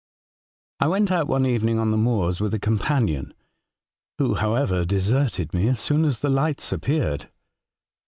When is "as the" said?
6.05-6.29